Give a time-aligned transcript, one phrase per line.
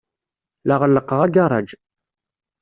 [0.67, 1.69] La ɣellqeɣ agaṛaj.